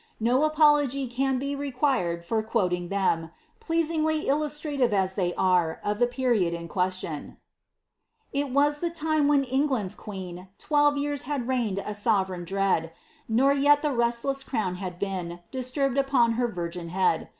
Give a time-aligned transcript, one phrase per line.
[0.19, 6.07] No apology can be required for quoting theniy pleasingly illustrative as they are of the
[6.07, 7.37] period in quee tioo:—!!
[8.51, 12.93] was tbe time when £ngland*s queen TweWe jean had reign'd a Borereign dread,
[13.29, 17.29] Nor jet the reitlesB crown had been Plsturb'd apon her virgin head.